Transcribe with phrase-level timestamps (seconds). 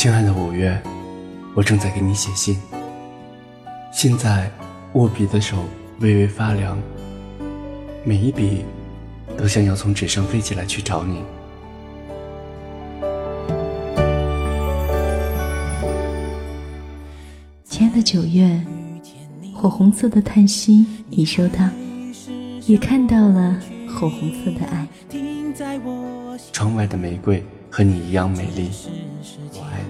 [0.00, 0.80] 亲爱的五月，
[1.54, 2.56] 我正在给你写信。
[3.92, 4.50] 现在
[4.94, 5.58] 握笔的手
[5.98, 6.78] 微微发凉，
[8.02, 8.64] 每一笔
[9.36, 11.22] 都像要从纸上飞起来去找你。
[17.66, 18.58] 亲爱的九月，
[19.54, 21.68] 火红色的叹息已收到，
[22.66, 24.88] 也看到了火红色的爱。
[26.52, 28.70] 窗外的玫瑰和你一样美丽。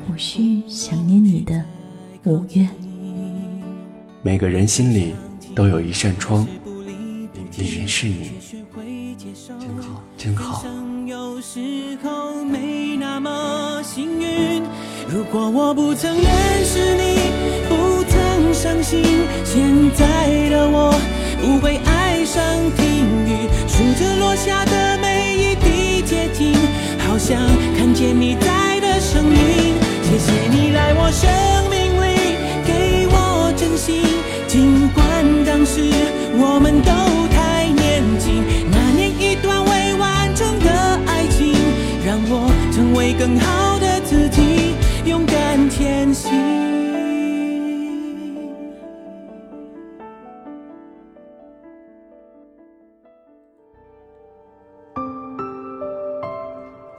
[0.09, 1.65] 无需想念你的
[2.25, 2.69] 五月。
[4.23, 5.15] 每个人心里
[5.55, 6.47] 都有一扇窗，
[7.57, 8.33] 里面是你，
[9.57, 10.65] 真好，真好。
[15.09, 17.19] 如果我不曾认识你，
[17.69, 19.03] 不曾伤心，
[19.45, 20.93] 现在的我
[21.41, 22.43] 不会爱上
[22.77, 26.53] 听雨，数着落下的每一滴结晶，
[26.99, 27.39] 好像
[27.77, 28.80] 看见你在
[29.11, 29.75] 声音。
[30.05, 31.29] 谢谢你来我生
[31.69, 34.05] 命里，给我真心。
[34.47, 35.05] 尽管
[35.45, 35.83] 当时
[36.39, 36.93] 我们都
[37.35, 40.71] 太年轻，那年一段未完成的
[41.09, 41.53] 爱情，
[42.07, 46.31] 让我成为更好的自己，勇敢前行。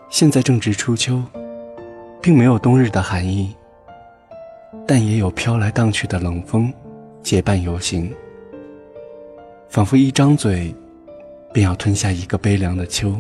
[0.09, 1.23] 现在正值初秋。
[2.22, 3.55] 并没有冬日的寒意，
[4.86, 6.72] 但也有飘来荡去的冷风，
[7.23, 8.13] 结伴游行，
[9.67, 10.73] 仿佛一张嘴，
[11.52, 13.19] 便要吞下一个悲凉的秋。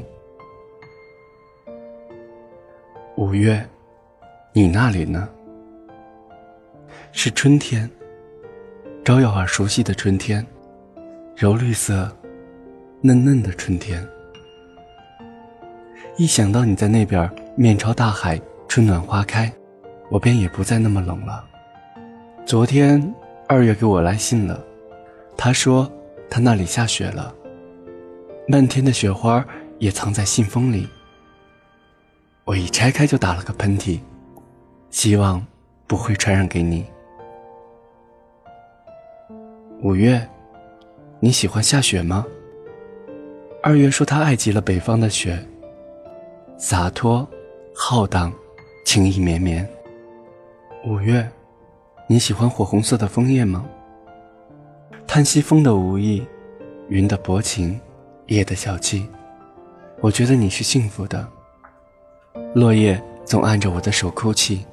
[3.17, 3.67] 五月，
[4.53, 5.27] 你那里呢？
[7.11, 7.89] 是春天，
[9.03, 10.45] 招摇而熟悉的春天，
[11.35, 12.15] 柔绿色、
[13.01, 14.07] 嫩嫩的春天。
[16.17, 18.39] 一想到你在那边，面朝大海。
[18.73, 19.51] 春暖花开，
[20.09, 21.43] 我便也不再那么冷了。
[22.45, 23.13] 昨天
[23.45, 24.63] 二月给我来信了，
[25.35, 25.91] 他说
[26.29, 27.35] 他那里下雪了，
[28.47, 29.45] 漫天的雪花
[29.77, 30.87] 也藏在信封里。
[32.45, 33.99] 我一拆开就打了个喷嚏，
[34.89, 35.45] 希望
[35.85, 36.85] 不会传染给你。
[39.81, 40.25] 五月，
[41.19, 42.25] 你喜欢下雪吗？
[43.61, 45.37] 二月说他爱极了北方的雪，
[46.57, 47.27] 洒脱，
[47.75, 48.31] 浩荡。
[48.93, 49.65] 情意绵绵。
[50.83, 51.25] 五月，
[52.07, 53.65] 你喜欢火红色的枫叶吗？
[55.07, 56.27] 叹息风的无意，
[56.89, 57.79] 云的薄情，
[58.25, 59.07] 夜的小气。
[60.01, 61.25] 我觉得你是幸福的。
[62.53, 64.65] 落叶总按着我的手哭泣，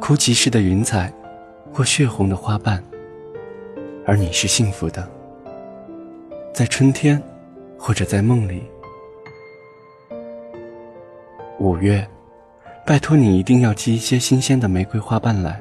[0.00, 1.12] 哭泣时的云彩，
[1.72, 2.82] 或血红的花瓣。
[4.04, 5.08] 而你是幸福的，
[6.52, 7.22] 在春天，
[7.78, 8.64] 或者在梦里。
[11.60, 12.04] 五月。
[12.86, 15.58] 拜托你一定要寄一些新鲜的玫瑰花瓣来。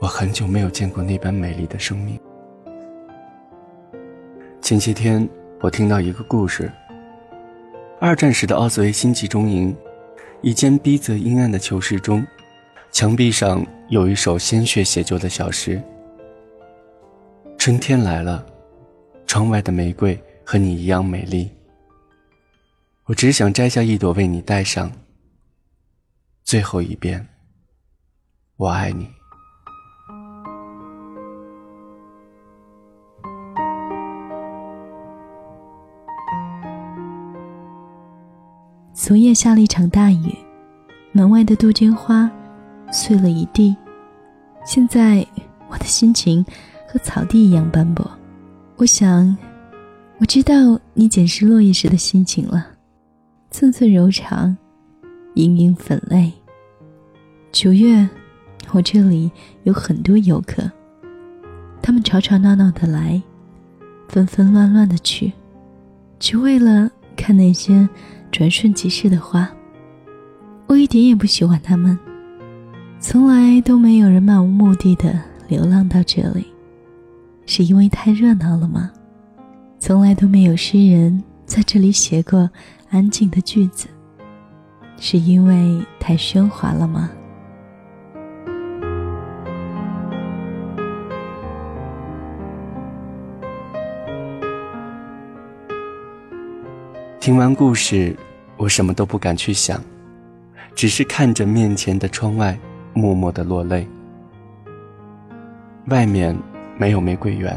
[0.00, 2.18] 我很久没有见过那般美丽的生命。
[4.60, 5.26] 前些天
[5.60, 6.70] 我听到一个故事。
[8.00, 9.76] 二战时的奥斯维辛集中营，
[10.42, 12.26] 一间逼仄阴暗的囚室中，
[12.90, 15.80] 墙壁上有一首鲜血写就的小诗。
[17.56, 18.44] 春天来了，
[19.28, 21.48] 窗外的玫瑰和你一样美丽。
[23.04, 24.90] 我只想摘下一朵为你戴上。
[26.50, 27.24] 最后一遍，
[28.56, 29.08] 我爱你。
[38.92, 40.36] 昨夜下了一场大雨，
[41.12, 42.28] 门外的杜鹃花
[42.90, 43.76] 碎了一地。
[44.64, 45.24] 现在
[45.68, 46.44] 我的心情
[46.88, 48.04] 和草地一样斑驳。
[48.74, 49.36] 我想，
[50.18, 52.66] 我知道你捡拾落叶时的心情了，
[53.52, 54.56] 寸寸柔肠，
[55.34, 56.32] 盈盈粉泪。
[57.52, 58.08] 九月，
[58.70, 59.28] 我这里
[59.64, 60.70] 有很多游客，
[61.82, 63.20] 他们吵吵闹闹的来，
[64.08, 65.32] 纷纷乱乱的去，
[66.20, 67.88] 只为了看那些
[68.30, 69.50] 转瞬即逝的花。
[70.68, 71.98] 我一点也不喜欢他们，
[73.00, 76.46] 从来都没有人漫无目的的流浪到这里，
[77.46, 78.92] 是因为太热闹了吗？
[79.80, 82.48] 从来都没有诗人在这里写过
[82.90, 83.88] 安静的句子，
[84.98, 87.10] 是因为太喧哗了吗？
[97.30, 98.16] 听完故事，
[98.56, 99.80] 我什么都不敢去想，
[100.74, 102.58] 只是看着面前的窗外，
[102.92, 103.86] 默默的落泪。
[105.86, 106.36] 外面
[106.76, 107.56] 没有玫瑰园，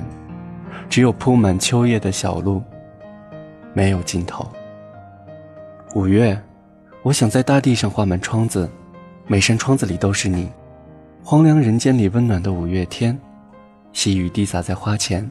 [0.92, 2.62] 只有铺满秋叶的小路，
[3.74, 4.48] 没有尽头。
[5.96, 6.40] 五月，
[7.02, 8.70] 我想在大地上画满窗子，
[9.26, 10.52] 每扇窗子里都是你。
[11.24, 13.20] 荒凉人间里温暖的五月天，
[13.92, 15.28] 细雨滴洒在花前，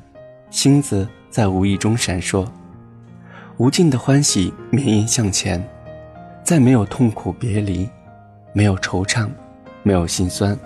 [0.51, 2.45] 星子在无意中闪烁，
[3.59, 5.63] 无尽的欢喜绵延向前，
[6.43, 7.89] 再没有痛苦别离，
[8.53, 9.29] 没有惆怅，
[9.83, 10.59] 没有心酸。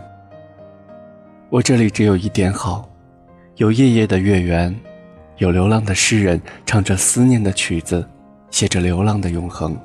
[1.51, 2.89] 我这里只有一点好，
[3.57, 4.75] 有夜夜的月圆，
[5.39, 8.07] 有流浪的诗人唱着思念的曲子，
[8.51, 9.77] 写着流浪的永恒。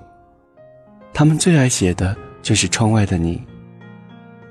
[1.13, 3.41] 他们最爱写的就是窗外的你。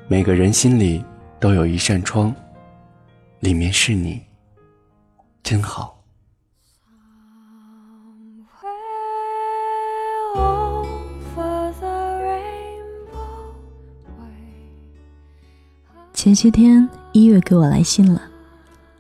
[0.09, 1.05] 每个人心里
[1.39, 2.35] 都有一扇窗，
[3.39, 4.21] 里面是你，
[5.43, 6.00] 真好。
[16.23, 18.21] 前些天一月给我来信了，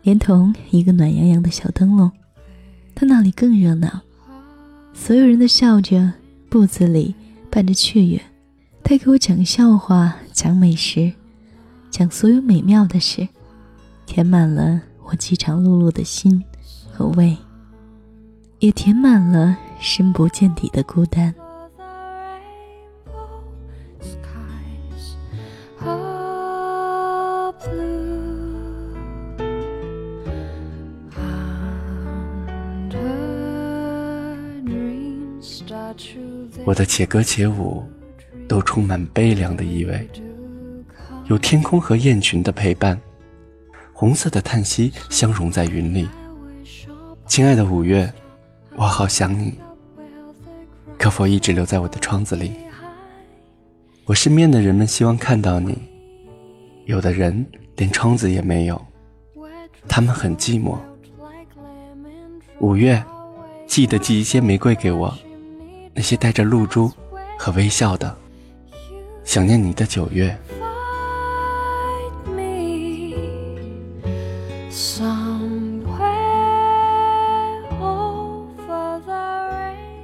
[0.00, 2.10] 连同一个暖洋洋的小灯笼。
[2.94, 4.00] 他那里更热闹，
[4.94, 6.14] 所有人都笑着，
[6.48, 7.14] 步子里
[7.50, 8.18] 伴着雀跃。
[8.82, 11.12] 他给我讲笑话，讲美食，
[11.90, 13.28] 讲所有美妙的事，
[14.06, 16.42] 填满了我饥肠辘辘的心
[16.90, 17.36] 和胃，
[18.60, 21.34] 也填满了深不见底的孤单。
[36.64, 37.84] 我的且歌且舞。
[38.48, 40.08] 都充满悲凉的意味，
[41.26, 43.00] 有天空和雁群的陪伴，
[43.92, 46.08] 红色的叹息相融在云里。
[47.28, 48.12] 亲爱的五月，
[48.74, 49.54] 我好想你，
[50.98, 52.54] 可否一直留在我的窗子里？
[54.04, 55.78] 我身边的人们希望看到你，
[56.86, 57.46] 有的人
[57.76, 58.84] 连窗子也没有，
[59.86, 60.76] 他们很寂寞。
[62.58, 63.00] 五月，
[63.68, 65.16] 记得寄一些玫瑰给我，
[65.94, 66.90] 那些带着露珠
[67.38, 68.16] 和微笑的。
[69.24, 70.36] 想念你的九月，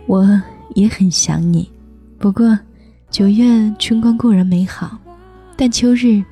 [0.06, 0.42] 我
[0.74, 1.68] 也很想你。
[2.18, 2.56] 不过，
[3.10, 4.96] 九月春光固然美好，
[5.56, 6.22] 但秋日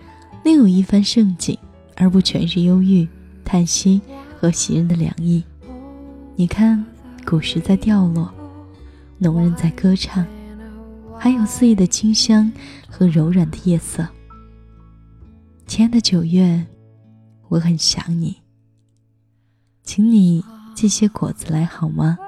[0.45, 1.59] 另有一番盛景，
[1.97, 3.09] 而不全是忧郁、
[3.45, 4.01] 叹息
[4.39, 5.43] 和袭人的凉意。
[6.37, 6.85] 你看，
[7.27, 8.33] 古石在掉落，
[9.19, 10.26] 农人在歌唱。
[11.16, 12.52] 还有肆意的清香
[12.88, 14.06] 和柔软的夜色。
[15.66, 16.66] 亲爱的九月，
[17.49, 18.37] 我很想你，
[19.82, 20.44] 请你
[20.75, 22.19] 寄些果子来好吗？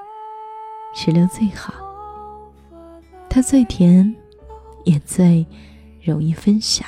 [0.94, 1.74] 石榴最好，
[3.28, 4.14] 它最甜，
[4.84, 5.44] 也最
[6.02, 6.86] 容易分享。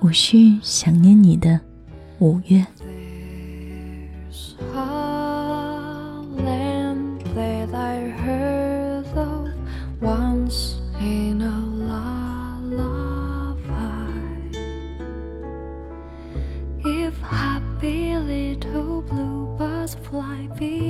[0.00, 1.60] 我是想念你的
[2.18, 2.66] 五月。
[20.48, 20.81] might be